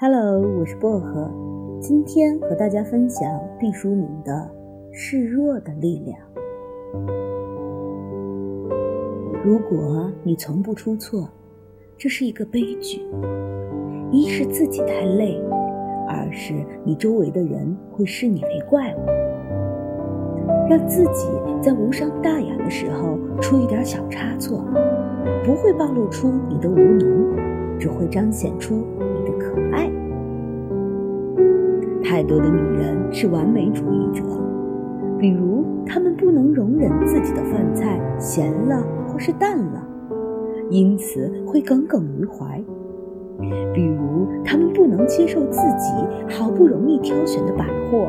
[0.00, 1.28] Hello，我是薄荷，
[1.80, 4.32] 今天和大家分享毕淑敏的
[4.92, 6.16] 《示弱的力量》。
[9.42, 11.28] 如果你从不出错，
[11.96, 13.00] 这是一个悲剧。
[14.12, 15.42] 一是自己太累，
[16.06, 16.54] 二是
[16.84, 19.00] 你周围的人会视你为怪物。
[20.70, 21.26] 让自己
[21.60, 24.64] 在无伤大雅的时候出一点小差错，
[25.44, 27.36] 不会暴露出你的无能，
[27.80, 28.84] 只会彰显出。
[29.72, 29.90] 爱，
[32.02, 34.22] 太多的女人是完美主义者，
[35.18, 39.86] 比如她们不能容忍自己的饭菜咸了或是淡了，
[40.70, 42.60] 因此会耿耿于怀；
[43.72, 45.92] 比如她们不能接受自己
[46.28, 48.08] 好不容易挑选的百货，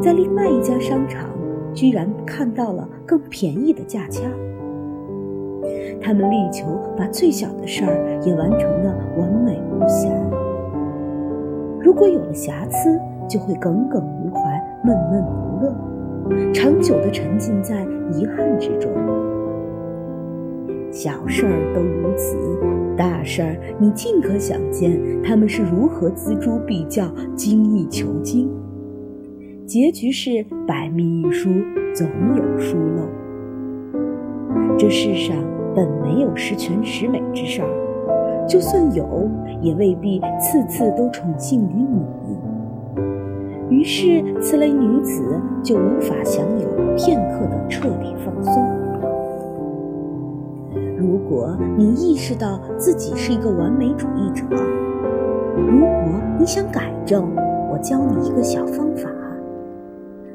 [0.00, 1.30] 在另外一家商场
[1.72, 4.30] 居然看到了更便宜的价签。
[6.00, 6.64] 她们力求
[6.96, 10.08] 把最小的事儿也完成的完美无瑕。
[11.88, 18.92] 如果有了瑕疵，就会耿耿于怀、闷闷不乐，长久地沉浸在遗憾之中。
[20.90, 22.36] 小事儿都如此，
[22.94, 28.50] 大事儿你尽可想见他们是如何锱铢必较、精益求精。
[29.64, 31.48] 结局是百密一疏，
[31.94, 33.96] 总有疏漏。
[34.76, 35.34] 这世上
[35.74, 37.87] 本没有十全十美之事儿。
[38.48, 39.28] 就算有，
[39.60, 42.02] 也未必次次都宠幸于你。
[43.68, 48.54] 于是，此类女子就无法享有片刻的彻底放松。
[50.96, 54.46] 如果你意识到自己是一个完美主义者，
[55.54, 57.30] 如果你想改正，
[57.70, 59.10] 我教你一个小方法，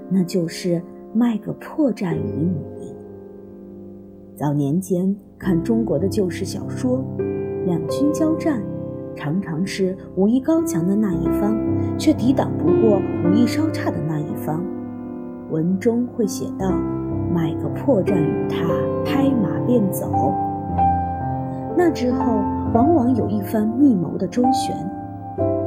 [0.07, 0.79] 那就是
[1.13, 2.93] 卖个破绽于你。
[4.35, 7.03] 早年间看中国的旧式小说。
[7.65, 8.61] 两军交战，
[9.15, 11.55] 常常是武艺高强的那一方，
[11.97, 14.63] 却抵挡不过武艺稍差的那一方。
[15.49, 16.71] 文中会写道
[17.33, 18.67] ：“买个破绽与他，
[19.05, 20.11] 拍马便走。”
[21.77, 22.41] 那之后，
[22.73, 24.75] 往往有一番密谋的周旋。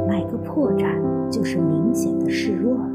[0.08, 0.86] 买个破绽，
[1.30, 2.90] 就是明显的示弱了。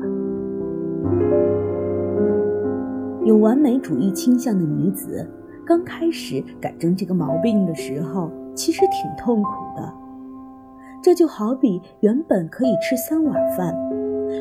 [3.25, 5.27] 有完美主义倾向的女子，
[5.65, 8.29] 刚开始改正这个毛病的时候。
[8.55, 9.93] 其实挺痛苦的，
[11.01, 13.75] 这就好比原本可以吃三碗饭，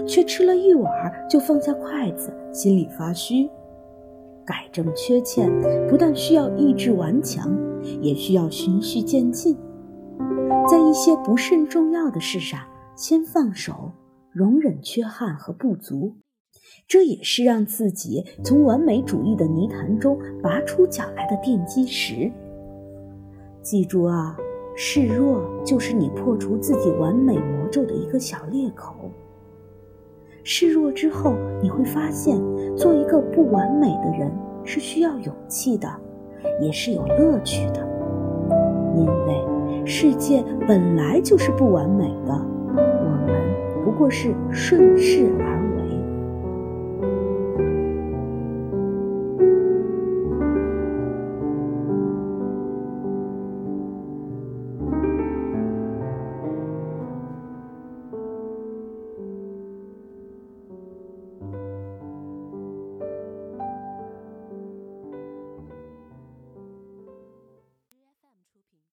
[0.07, 3.49] 却吃了一碗就放下筷子，心里发虚。
[4.45, 5.49] 改正缺欠，
[5.89, 7.57] 不但需要意志顽强，
[8.01, 9.57] 也需要循序渐进，
[10.69, 12.59] 在一些不甚重要的事上
[12.97, 13.93] 先放手，
[14.33, 16.17] 容忍缺憾和不足，
[16.89, 22.31] 这也是让自己从完美主义的泥潭中拔出脚来的奠基石。
[23.63, 24.37] 记住啊，
[24.75, 28.95] 示弱就是你破除自己完美魔咒的一个小裂口。
[30.43, 32.41] 示弱之后，你会发现，
[32.75, 34.33] 做一个不完美的人
[34.65, 35.87] 是需要勇气的，
[36.61, 37.87] 也是有乐趣的。
[38.97, 42.33] 因为世界本来就是不完美的，
[42.75, 45.70] 我们不过是顺势而为。